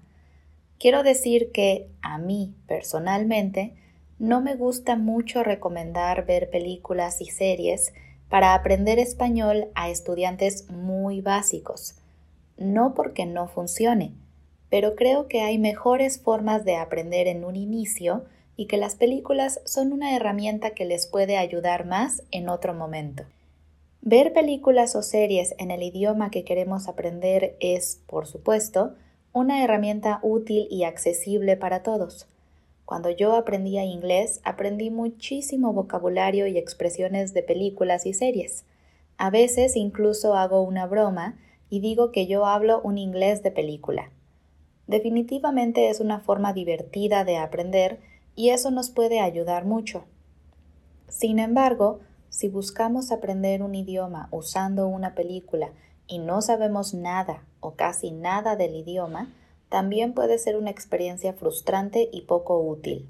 [0.84, 3.74] Quiero decir que a mí personalmente
[4.20, 7.94] no me gusta mucho recomendar ver películas y series
[8.28, 11.96] para aprender español a estudiantes muy básicos.
[12.58, 14.12] No porque no funcione,
[14.70, 18.26] pero creo que hay mejores formas de aprender en un inicio
[18.58, 23.24] y que las películas son una herramienta que les puede ayudar más en otro momento.
[24.02, 28.96] Ver películas o series en el idioma que queremos aprender es, por supuesto,
[29.34, 32.28] una herramienta útil y accesible para todos.
[32.86, 38.66] Cuando yo aprendía inglés, aprendí muchísimo vocabulario y expresiones de películas y series.
[39.18, 41.40] A veces incluso hago una broma
[41.72, 44.12] y digo que yo hablo un inglés de película.
[44.86, 48.02] Definitivamente es una forma divertida de aprender
[48.36, 50.04] y eso nos puede ayudar mucho.
[51.08, 55.72] Sin embargo, si buscamos aprender un idioma usando una película
[56.08, 59.34] y no sabemos nada o casi nada del idioma,
[59.70, 63.08] también puede ser una experiencia frustrante y poco útil.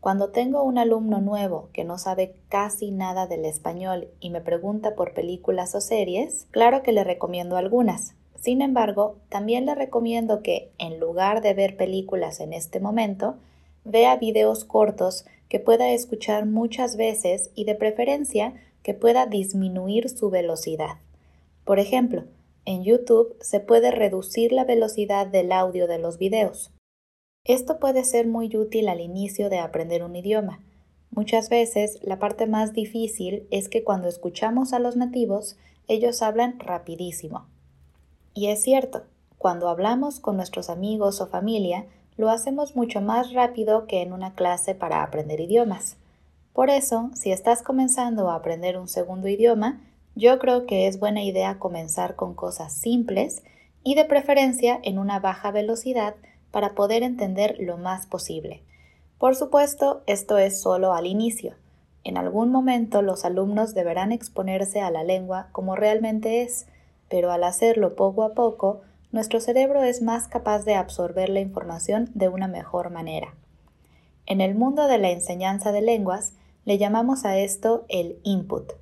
[0.00, 4.94] Cuando tengo un alumno nuevo que no sabe casi nada del español y me pregunta
[4.94, 8.14] por películas o series, claro que le recomiendo algunas.
[8.40, 13.34] Sin embargo, también le recomiendo que, en lugar de ver películas en este momento,
[13.84, 20.30] vea videos cortos que pueda escuchar muchas veces y de preferencia que pueda disminuir su
[20.30, 20.96] velocidad.
[21.64, 22.24] Por ejemplo,
[22.64, 26.72] en YouTube se puede reducir la velocidad del audio de los videos.
[27.44, 30.60] Esto puede ser muy útil al inicio de aprender un idioma.
[31.10, 35.56] Muchas veces la parte más difícil es que cuando escuchamos a los nativos,
[35.88, 37.46] ellos hablan rapidísimo.
[38.34, 39.02] Y es cierto,
[39.38, 44.34] cuando hablamos con nuestros amigos o familia, lo hacemos mucho más rápido que en una
[44.34, 45.96] clase para aprender idiomas.
[46.52, 49.80] Por eso, si estás comenzando a aprender un segundo idioma,
[50.20, 53.42] yo creo que es buena idea comenzar con cosas simples
[53.82, 56.14] y de preferencia en una baja velocidad
[56.50, 58.62] para poder entender lo más posible.
[59.16, 61.54] Por supuesto, esto es solo al inicio.
[62.04, 66.66] En algún momento los alumnos deberán exponerse a la lengua como realmente es,
[67.08, 68.82] pero al hacerlo poco a poco,
[69.12, 73.34] nuestro cerebro es más capaz de absorber la información de una mejor manera.
[74.26, 76.34] En el mundo de la enseñanza de lenguas,
[76.66, 78.72] le llamamos a esto el input.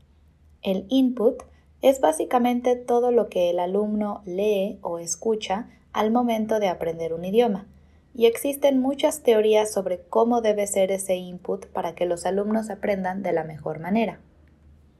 [0.62, 1.42] El input
[1.82, 7.24] es básicamente todo lo que el alumno lee o escucha al momento de aprender un
[7.24, 7.66] idioma,
[8.14, 13.22] y existen muchas teorías sobre cómo debe ser ese input para que los alumnos aprendan
[13.22, 14.20] de la mejor manera.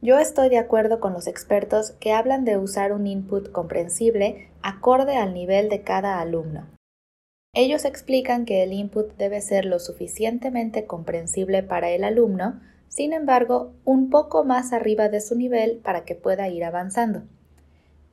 [0.01, 5.17] Yo estoy de acuerdo con los expertos que hablan de usar un input comprensible acorde
[5.17, 6.69] al nivel de cada alumno.
[7.53, 13.73] Ellos explican que el input debe ser lo suficientemente comprensible para el alumno sin embargo,
[13.85, 17.23] un poco más arriba de su nivel para que pueda ir avanzando.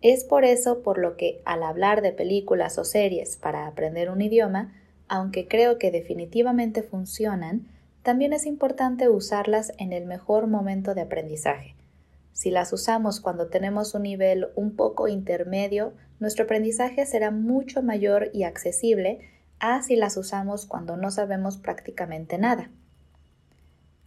[0.01, 4.21] Es por eso por lo que al hablar de películas o series para aprender un
[4.21, 4.73] idioma,
[5.07, 7.67] aunque creo que definitivamente funcionan,
[8.03, 11.75] también es importante usarlas en el mejor momento de aprendizaje.
[12.33, 18.29] Si las usamos cuando tenemos un nivel un poco intermedio, nuestro aprendizaje será mucho mayor
[18.33, 19.21] y accesible
[19.59, 22.69] a si las usamos cuando no sabemos prácticamente nada.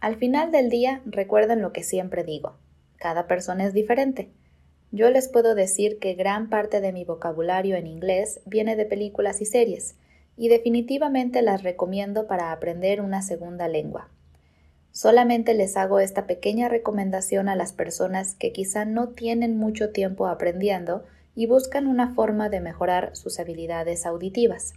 [0.01, 2.55] Al final del día, recuerden lo que siempre digo.
[2.95, 4.31] Cada persona es diferente.
[4.91, 9.41] Yo les puedo decir que gran parte de mi vocabulario en inglés viene de películas
[9.41, 9.97] y series,
[10.37, 14.09] y definitivamente las recomiendo para aprender una segunda lengua.
[14.91, 20.27] Solamente les hago esta pequeña recomendación a las personas que quizá no tienen mucho tiempo
[20.27, 21.03] aprendiendo
[21.35, 24.73] y buscan una forma de mejorar sus habilidades auditivas.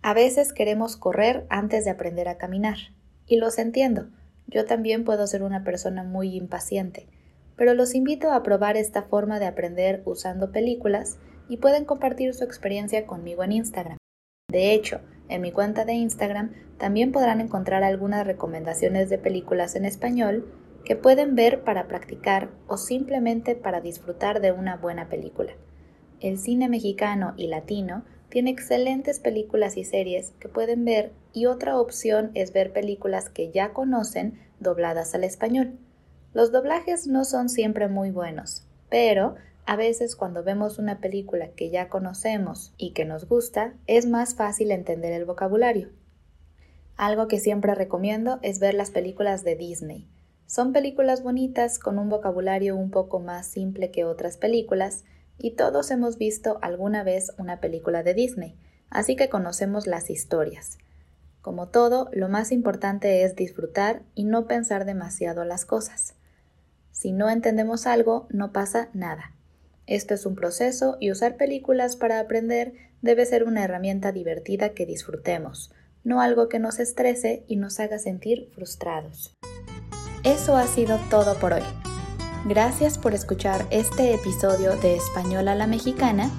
[0.00, 2.78] A veces queremos correr antes de aprender a caminar,
[3.26, 4.06] y los entiendo,
[4.50, 7.08] yo también puedo ser una persona muy impaciente,
[7.56, 11.18] pero los invito a probar esta forma de aprender usando películas
[11.48, 13.96] y pueden compartir su experiencia conmigo en Instagram.
[14.50, 15.00] De hecho,
[15.30, 20.52] En mi cuenta de Instagram también podrán encontrar algunas recomendaciones de películas en español
[20.84, 25.52] que pueden ver para practicar o simplemente para disfrutar de una buena película.
[26.18, 31.78] El cine mexicano y latino tiene excelentes películas y series que pueden ver y otra
[31.78, 35.78] opción es ver películas que ya conocen dobladas al español.
[36.32, 39.34] Los doblajes no son siempre muy buenos, pero
[39.66, 44.34] a veces cuando vemos una película que ya conocemos y que nos gusta, es más
[44.34, 45.90] fácil entender el vocabulario.
[46.96, 50.08] Algo que siempre recomiendo es ver las películas de Disney.
[50.46, 55.04] Son películas bonitas con un vocabulario un poco más simple que otras películas,
[55.40, 58.56] y todos hemos visto alguna vez una película de Disney,
[58.90, 60.78] así que conocemos las historias.
[61.40, 66.14] Como todo, lo más importante es disfrutar y no pensar demasiado las cosas.
[66.92, 69.32] Si no entendemos algo, no pasa nada.
[69.86, 74.86] Esto es un proceso y usar películas para aprender debe ser una herramienta divertida que
[74.86, 75.72] disfrutemos,
[76.04, 79.34] no algo que nos estrese y nos haga sentir frustrados.
[80.22, 81.62] Eso ha sido todo por hoy.
[82.44, 86.30] Gracias por escuchar este episodio de Español a la Mexicana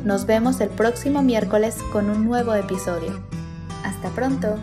[0.03, 3.21] Nos vemos el próximo miércoles con un nuevo episodio.
[3.83, 4.57] Hasta pronto.